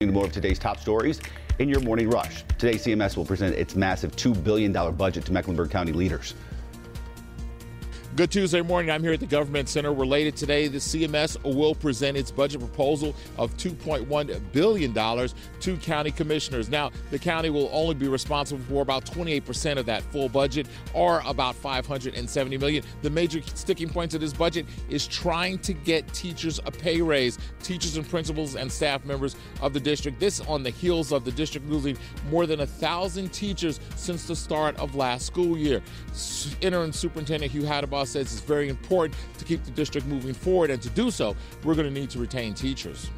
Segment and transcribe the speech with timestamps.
[0.00, 1.20] More of today's top stories
[1.58, 2.44] in your morning rush.
[2.56, 6.34] Today, CMS will present its massive $2 billion budget to Mecklenburg County leaders.
[8.18, 8.90] Good Tuesday morning.
[8.90, 9.92] I'm here at the Government Center.
[9.92, 16.68] Related today, the CMS will present its budget proposal of $2.1 billion to county commissioners.
[16.68, 21.22] Now, the county will only be responsible for about 28% of that full budget, or
[21.26, 22.82] about 570 million.
[23.02, 27.38] The major sticking points of this budget is trying to get teachers a pay raise,
[27.62, 30.18] teachers and principals and staff members of the district.
[30.18, 31.96] This on the heels of the district losing
[32.30, 35.80] more than a thousand teachers since the start of last school year.
[36.60, 40.80] Interim Superintendent Hugh Hattabaugh says it's very important to keep the district moving forward, and
[40.82, 43.10] to do so, we're going to need to retain teachers.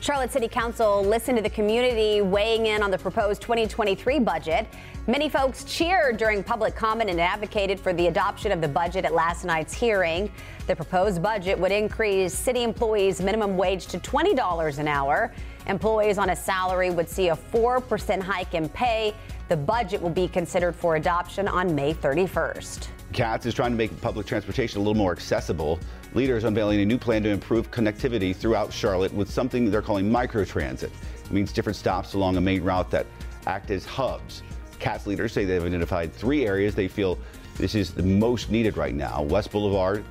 [0.00, 4.66] Charlotte City Council listened to the community weighing in on the proposed 2023 budget.
[5.06, 9.12] Many folks cheered during public comment and advocated for the adoption of the budget at
[9.12, 10.32] last night's hearing.
[10.66, 15.34] The proposed budget would increase city employees' minimum wage to $20 an hour.
[15.66, 19.14] Employees on a salary would see a 4% hike in pay.
[19.50, 22.86] The budget will be considered for adoption on May 31st.
[23.12, 25.80] CATS is trying to make public transportation a little more accessible.
[26.14, 30.84] Leaders unveiling a new plan to improve connectivity throughout Charlotte with something they're calling microtransit.
[30.84, 33.06] It means different stops along a main route that
[33.48, 34.44] act as hubs.
[34.78, 37.18] CATS leaders say they've identified three areas they feel
[37.56, 40.04] this is the most needed right now West Boulevard,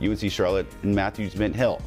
[0.00, 1.82] UNC Charlotte, and Matthews Mint Hill.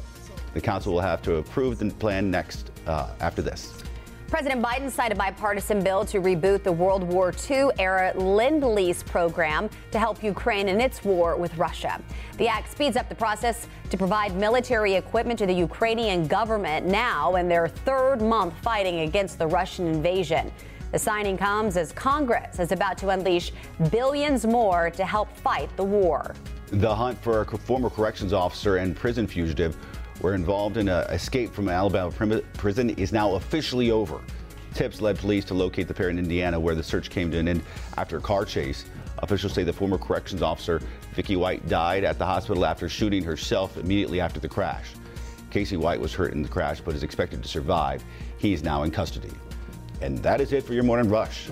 [0.54, 3.82] The council will have to approve the plan next uh, after this.
[4.30, 9.02] President Biden signed a bipartisan bill to reboot the World War II era Lend Lease
[9.02, 12.00] program to help Ukraine in its war with Russia.
[12.38, 17.34] The act speeds up the process to provide military equipment to the Ukrainian government now
[17.34, 20.52] in their third month fighting against the Russian invasion.
[20.92, 23.50] The signing comes as Congress is about to unleash
[23.90, 26.36] billions more to help fight the war.
[26.70, 29.76] The hunt for a former corrections officer and prison fugitive
[30.20, 32.10] were involved in an escape from an Alabama
[32.54, 34.20] prison is now officially over.
[34.74, 37.48] Tips led police to locate the pair in Indiana, where the search came to an
[37.48, 37.62] end
[37.96, 38.84] after a car chase.
[39.18, 40.80] Officials say the former corrections officer,
[41.14, 44.92] Vicky White, died at the hospital after shooting herself immediately after the crash.
[45.50, 48.04] Casey White was hurt in the crash but is expected to survive.
[48.38, 49.32] He is now in custody.
[50.00, 51.48] And that is it for your morning rush.